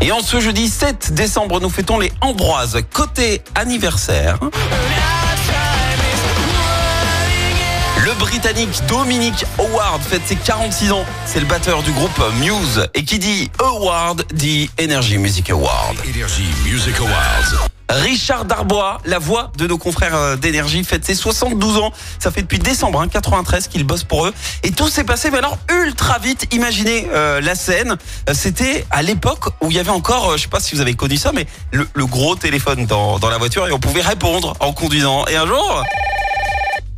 Et 0.00 0.10
en 0.12 0.20
ce 0.20 0.40
jeudi 0.40 0.68
7 0.68 1.12
décembre, 1.14 1.60
nous 1.60 1.68
fêtons 1.68 1.98
les 1.98 2.10
Ambroises. 2.20 2.78
Côté 2.92 3.42
anniversaire. 3.54 4.38
Le 8.04 8.12
Britannique 8.18 8.80
Dominic 8.88 9.44
Howard 9.58 10.00
fête 10.02 10.22
ses 10.24 10.36
46 10.36 10.92
ans. 10.92 11.04
C'est 11.26 11.40
le 11.40 11.46
batteur 11.46 11.82
du 11.82 11.92
groupe 11.92 12.20
Muse. 12.40 12.88
Et 12.94 13.04
qui 13.04 13.18
dit 13.18 13.50
Award 13.58 14.24
dit 14.32 14.70
Energy 14.82 15.18
Music 15.18 15.50
Award. 15.50 15.96
Energy 16.08 16.48
Music 16.64 16.96
Awards. 16.98 17.68
Richard 17.90 18.44
Darbois, 18.44 19.00
la 19.04 19.18
voix 19.18 19.50
de 19.58 19.66
nos 19.66 19.76
confrères 19.76 20.14
euh, 20.14 20.36
d'énergie, 20.36 20.84
fête 20.84 21.04
ses 21.04 21.14
72 21.14 21.78
ans. 21.78 21.92
Ça 22.18 22.30
fait 22.30 22.42
depuis 22.42 22.58
décembre 22.58 23.00
hein, 23.00 23.08
93 23.08 23.66
qu'il 23.68 23.84
bosse 23.84 24.04
pour 24.04 24.26
eux. 24.26 24.34
Et 24.62 24.70
tout 24.70 24.88
s'est 24.88 25.04
passé, 25.04 25.30
mais 25.30 25.38
alors 25.38 25.58
ultra 25.84 26.18
vite. 26.18 26.46
Imaginez 26.54 27.08
euh, 27.12 27.40
la 27.40 27.54
scène. 27.54 27.96
Euh, 28.28 28.34
C'était 28.34 28.86
à 28.90 29.02
l'époque 29.02 29.46
où 29.60 29.70
il 29.70 29.76
y 29.76 29.80
avait 29.80 29.90
encore, 29.90 30.36
je 30.36 30.42
sais 30.42 30.48
pas 30.48 30.60
si 30.60 30.74
vous 30.74 30.80
avez 30.80 30.94
connu 30.94 31.16
ça, 31.16 31.32
mais 31.34 31.46
le, 31.72 31.88
le 31.94 32.06
gros 32.06 32.36
téléphone 32.36 32.86
dans, 32.86 33.18
dans 33.18 33.28
la 33.28 33.38
voiture 33.38 33.66
et 33.66 33.72
on 33.72 33.80
pouvait 33.80 34.02
répondre 34.02 34.54
en 34.60 34.72
conduisant. 34.72 35.26
Et 35.26 35.36
un 35.36 35.46
jour. 35.46 35.82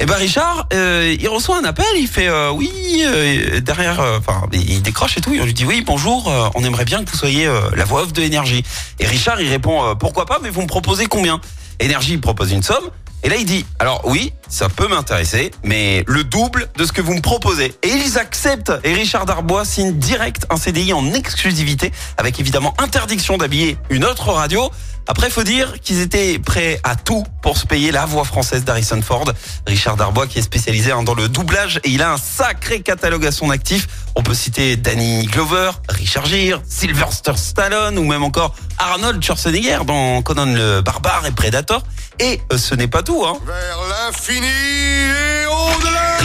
Eh 0.00 0.06
ben 0.06 0.14
Richard, 0.14 0.68
euh, 0.72 1.16
il 1.18 1.28
reçoit 1.28 1.58
un 1.58 1.64
appel, 1.64 1.84
il 1.96 2.06
fait 2.06 2.28
euh, 2.28 2.50
oui 2.52 2.70
euh, 3.04 3.60
derrière, 3.60 3.98
enfin 4.16 4.42
il 4.52 4.80
décroche 4.80 5.18
et 5.18 5.20
tout, 5.20 5.34
et 5.34 5.40
on 5.40 5.44
lui 5.44 5.54
dit 5.54 5.64
oui 5.64 5.82
bonjour, 5.84 6.32
on 6.54 6.62
aimerait 6.62 6.84
bien 6.84 7.02
que 7.02 7.10
vous 7.10 7.16
soyez 7.16 7.50
la 7.74 7.84
voix 7.84 8.02
off 8.02 8.12
de 8.12 8.22
Énergie. 8.22 8.62
Et 9.00 9.06
Richard 9.06 9.40
il 9.40 9.48
répond 9.48 9.96
pourquoi 9.96 10.24
pas, 10.24 10.38
mais 10.40 10.50
vous 10.50 10.62
me 10.62 10.68
proposez 10.68 11.06
combien? 11.06 11.40
Énergie 11.80 12.16
propose 12.18 12.52
une 12.52 12.62
somme, 12.62 12.90
et 13.24 13.28
là 13.28 13.36
il 13.36 13.44
dit 13.44 13.66
alors 13.80 14.02
oui 14.04 14.32
ça 14.48 14.68
peut 14.68 14.86
m'intéresser, 14.86 15.50
mais 15.64 16.04
le 16.06 16.22
double 16.22 16.68
de 16.76 16.84
ce 16.84 16.92
que 16.92 17.00
vous 17.00 17.14
me 17.14 17.20
proposez. 17.20 17.74
Et 17.82 17.88
ils 17.88 18.18
acceptent, 18.18 18.72
et 18.84 18.94
Richard 18.94 19.26
Darbois 19.26 19.64
signe 19.64 19.94
direct 19.98 20.46
un 20.48 20.58
CDI 20.58 20.92
en 20.92 21.12
exclusivité, 21.12 21.92
avec 22.16 22.38
évidemment 22.38 22.72
interdiction 22.78 23.36
d'habiller 23.36 23.76
une 23.90 24.04
autre 24.04 24.30
radio. 24.30 24.70
Après, 25.10 25.30
faut 25.30 25.42
dire 25.42 25.80
qu'ils 25.80 26.02
étaient 26.02 26.38
prêts 26.38 26.78
à 26.84 26.94
tout 26.94 27.24
pour 27.40 27.56
se 27.56 27.66
payer 27.66 27.90
la 27.92 28.04
voix 28.04 28.24
française 28.24 28.64
d'Harrison 28.64 29.00
Ford. 29.00 29.24
Richard 29.66 29.96
Darbois, 29.96 30.26
qui 30.26 30.38
est 30.38 30.42
spécialisé 30.42 30.92
hein, 30.92 31.02
dans 31.02 31.14
le 31.14 31.30
doublage, 31.30 31.80
et 31.82 31.88
il 31.88 32.02
a 32.02 32.12
un 32.12 32.18
sacré 32.18 32.80
catalogue 32.82 33.24
à 33.24 33.32
son 33.32 33.48
actif. 33.48 33.88
On 34.16 34.22
peut 34.22 34.34
citer 34.34 34.76
Danny 34.76 35.24
Glover, 35.26 35.70
Richard 35.88 36.26
Gere, 36.26 36.60
Sylvester 36.68 37.32
Stallone, 37.36 37.98
ou 37.98 38.04
même 38.04 38.22
encore 38.22 38.54
Arnold 38.78 39.24
Schwarzenegger 39.24 39.78
dans 39.86 40.20
Conan 40.20 40.54
le 40.54 40.82
Barbare 40.82 41.24
et 41.24 41.32
Predator. 41.32 41.82
Et 42.20 42.42
euh, 42.52 42.58
ce 42.58 42.74
n'est 42.74 42.88
pas 42.88 43.02
tout, 43.02 43.24
hein. 43.24 43.38
Vers 43.46 43.78
l'infini. 43.88 44.46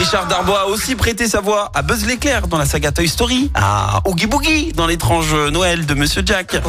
Richard 0.04 0.26
Darbois 0.26 0.60
a 0.60 0.66
aussi 0.66 0.96
prêté 0.96 1.26
sa 1.26 1.40
voix 1.40 1.70
à 1.72 1.80
Buzz 1.80 2.04
l'éclair 2.04 2.46
dans 2.46 2.58
la 2.58 2.66
saga 2.66 2.92
Toy 2.92 3.08
Story, 3.08 3.50
à 3.54 4.02
Oogie 4.04 4.26
Boogie 4.26 4.72
dans 4.74 4.86
l'étrange 4.86 5.34
Noël 5.34 5.86
de 5.86 5.94
Monsieur 5.94 6.22
Jack, 6.26 6.60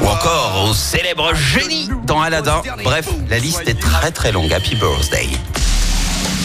ou 0.00 0.06
encore 0.06 0.68
au 0.68 0.72
célèbre 0.72 1.34
génie 1.34 1.90
dans 2.04 2.20
Aladdin. 2.20 2.62
Bref, 2.84 3.08
la 3.28 3.40
liste 3.40 3.66
est 3.66 3.80
très 3.80 4.12
très 4.12 4.30
longue. 4.30 4.52
Happy 4.52 4.76
Birthday. 4.76 5.28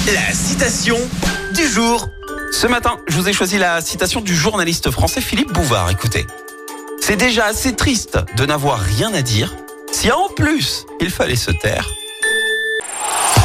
La 0.08 0.34
citation 0.34 0.98
du 1.54 1.68
jour. 1.68 2.10
Ce 2.52 2.66
matin, 2.66 2.98
je 3.08 3.18
vous 3.18 3.30
ai 3.30 3.34
choisi 3.34 3.60
la 3.60 3.82
citation 3.82 4.22
du 4.22 4.36
journaliste 4.36 4.90
français 4.90 5.22
Philippe 5.22 5.54
Bouvard. 5.54 5.92
Écoutez. 5.92 6.26
C'est 7.00 7.18
déjà 7.18 7.46
assez 7.46 7.76
triste 7.76 8.18
de 8.36 8.48
n'avoir 8.48 8.80
rien 8.80 9.14
à 9.14 9.22
dire 9.22 9.54
si 9.92 10.12
en 10.12 10.28
plus 10.36 10.88
il 11.00 11.12
fallait 11.12 11.36
se 11.36 11.52
taire. 11.52 11.88